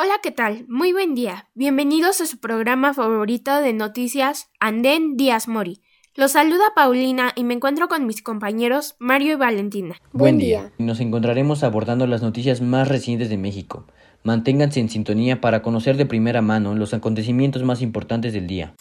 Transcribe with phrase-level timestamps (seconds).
[0.00, 0.64] Hola, ¿qué tal?
[0.68, 1.48] Muy buen día.
[1.54, 5.82] Bienvenidos a su programa favorito de noticias, Andén Díaz Mori.
[6.14, 9.96] Los saluda Paulina y me encuentro con mis compañeros Mario y Valentina.
[10.12, 10.72] Buen día.
[10.78, 13.86] Nos encontraremos abordando las noticias más recientes de México.
[14.24, 18.74] Manténganse en sintonía para conocer de primera mano los acontecimientos más importantes del día.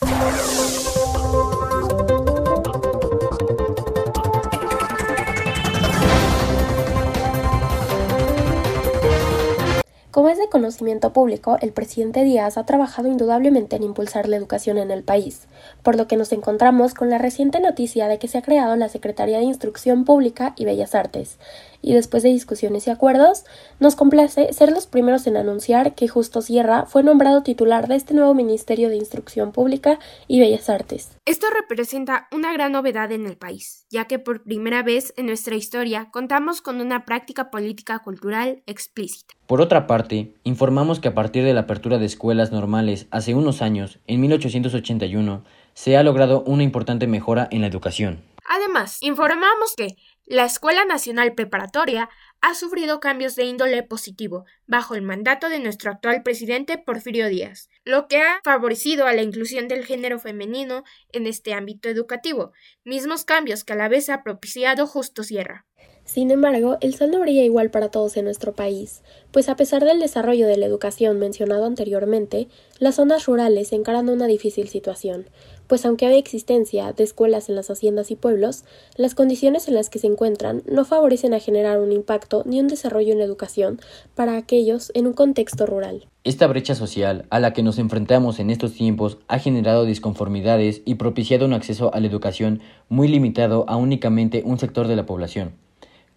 [11.14, 15.48] Público, el presidente Díaz ha trabajado indudablemente en impulsar la educación en el país,
[15.84, 18.90] por lo que nos encontramos con la reciente noticia de que se ha creado la
[18.90, 21.38] Secretaría de Instrucción Pública y Bellas Artes,
[21.81, 23.43] y después de discusiones y acuerdos,
[23.79, 28.13] nos complace ser los primeros en anunciar que Justo Sierra fue nombrado titular de este
[28.13, 31.17] nuevo Ministerio de Instrucción Pública y Bellas Artes.
[31.25, 35.56] Esto representa una gran novedad en el país, ya que por primera vez en nuestra
[35.56, 39.36] historia contamos con una práctica política cultural explícita.
[39.45, 43.62] Por otra parte, informamos que a partir de la apertura de escuelas normales hace unos
[43.62, 48.23] años, en 1881, se ha logrado una importante mejora en la educación.
[48.50, 49.97] Además, informamos que
[50.28, 52.09] la Escuela Nacional Preparatoria
[52.42, 57.69] ha sufrido cambios de índole positivo bajo el mandato de nuestro actual presidente Porfirio Díaz,
[57.86, 62.52] lo que ha favorecido a la inclusión del género femenino en este ámbito educativo,
[62.84, 65.66] mismos cambios que a la vez ha propiciado Justo Sierra.
[66.08, 69.83] Sin embargo, el sol no brilla igual para todos en nuestro país, pues a pesar
[69.83, 72.47] del desarrollo de la educación mencionado anteriormente,
[72.80, 75.25] las zonas rurales encaran una difícil situación,
[75.67, 78.63] pues aunque hay existencia de escuelas en las haciendas y pueblos,
[78.95, 82.69] las condiciones en las que se encuentran no favorecen a generar un impacto ni un
[82.69, 83.81] desarrollo en la educación
[84.16, 86.08] para aquellos en un contexto rural.
[86.23, 90.95] Esta brecha social a la que nos enfrentamos en estos tiempos ha generado disconformidades y
[90.95, 95.67] propiciado un acceso a la educación muy limitado a únicamente un sector de la población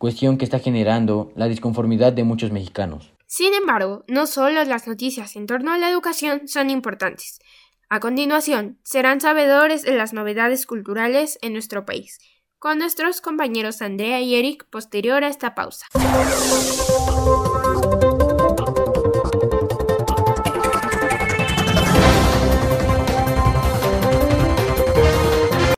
[0.00, 3.12] cuestión que está generando la disconformidad de muchos mexicanos.
[3.26, 7.38] Sin embargo, no solo las noticias en torno a la educación son importantes.
[7.90, 12.18] A continuación, serán sabedores de las novedades culturales en nuestro país,
[12.58, 15.84] con nuestros compañeros Andrea y Eric posterior a esta pausa.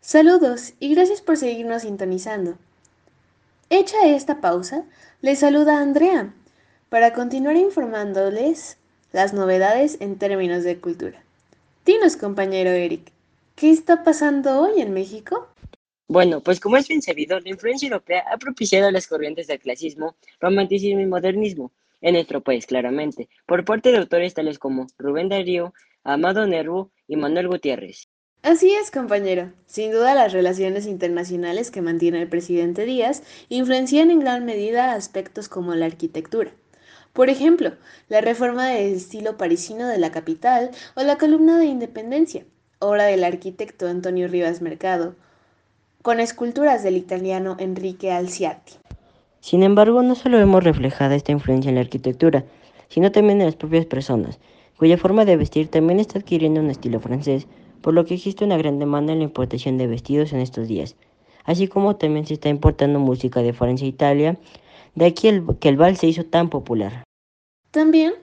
[0.01, 2.57] Saludos y gracias por seguirnos sintonizando.
[3.75, 4.85] Hecha esta pausa,
[5.23, 6.35] les saluda Andrea
[6.91, 8.77] para continuar informándoles
[9.13, 11.25] las novedades en términos de cultura.
[11.87, 13.11] Dinos, compañero Eric,
[13.57, 15.49] ¿qué está pasando hoy en México?
[16.07, 20.17] Bueno, pues como es bien sabido, la influencia europea ha propiciado las corrientes del clasismo,
[20.39, 21.73] romanticismo y modernismo
[22.03, 25.73] en nuestro país, claramente, por parte de autores tales como Rubén Darío,
[26.05, 28.12] Amado Nervo y Manuel Gutiérrez.
[28.43, 29.53] Así es, compañero.
[29.67, 35.49] Sin duda las relaciones internacionales que mantiene el presidente Díaz influencian en gran medida aspectos
[35.49, 36.51] como la arquitectura.
[37.13, 37.75] Por ejemplo,
[38.09, 42.45] la reforma del estilo parisino de la capital o la columna de Independencia,
[42.81, 45.15] obra del arquitecto Antonio Rivas Mercado,
[46.03, 48.73] con esculturas del italiano Enrique Alciati.
[49.39, 52.45] Sin embargo, no solo vemos reflejada esta influencia en la arquitectura,
[52.89, 54.41] sino también en las propias personas,
[54.77, 57.47] cuya forma de vestir también está adquiriendo un estilo francés,
[57.83, 60.97] por lo que existe una gran demanda en la importación de vestidos en estos días,
[61.45, 64.39] así como también se está importando música de Francia e Italia,
[64.95, 65.29] de aquí
[65.61, 67.05] que el vals se hizo tan popular.
[67.71, 68.15] También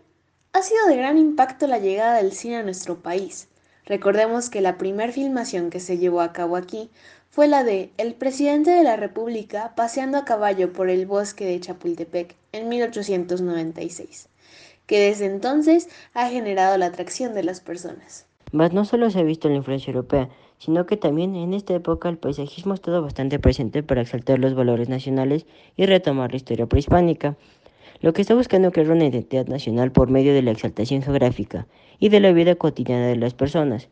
[0.54, 3.48] ha sido de gran impacto la llegada del cine a nuestro país.
[3.86, 6.90] Recordemos que la primera filmación que se llevó a cabo aquí
[7.30, 11.60] fue la de El presidente de la República paseando a caballo por el bosque de
[11.60, 14.30] Chapultepec en 1896,
[14.86, 18.29] que desde entonces ha generado la atracción de las personas.
[18.52, 22.10] Mas no solo se ha visto la influencia europea, sino que también en esta época
[22.10, 25.46] el paisajismo ha estado bastante presente para exaltar los valores nacionales
[25.78, 27.38] y retomar la historia prehispánica,
[28.02, 31.68] lo que está buscando crear una identidad nacional por medio de la exaltación geográfica
[32.00, 33.90] y de la vida cotidiana de las personas.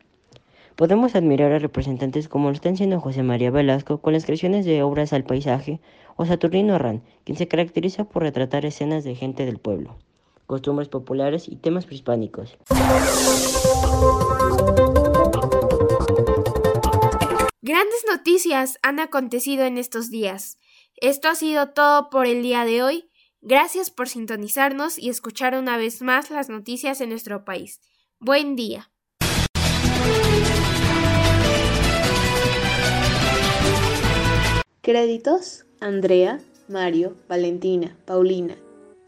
[0.76, 4.82] Podemos admirar a representantes como lo están siendo José María Velasco con las creaciones de
[4.82, 5.80] obras al paisaje
[6.16, 9.96] o Saturnino Arran, quien se caracteriza por retratar escenas de gente del pueblo,
[10.46, 12.56] costumbres populares y temas prehispánicos.
[17.60, 20.56] Grandes noticias han acontecido en estos días.
[20.96, 23.10] Esto ha sido todo por el día de hoy.
[23.40, 27.80] Gracias por sintonizarnos y escuchar una vez más las noticias en nuestro país.
[28.18, 28.90] Buen día.
[34.80, 38.56] Créditos: Andrea, Mario, Valentina, Paulina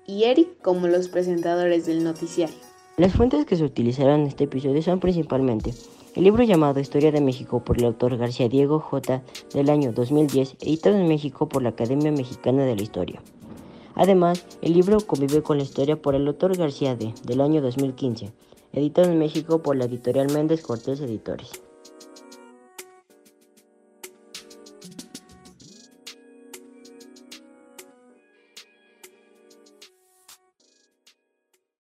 [0.07, 2.57] y Eric como los presentadores del noticiario.
[2.97, 5.73] Las fuentes que se utilizaron en este episodio son principalmente
[6.15, 9.23] El libro llamado Historia de México por el autor García Diego J.
[9.55, 13.23] del año 2010, editado en México por la Academia Mexicana de la Historia.
[13.95, 17.15] Además, el libro convive con la historia por el autor García D.
[17.25, 18.33] del año 2015,
[18.73, 21.63] editado en México por la editorial Méndez Cortés Editores.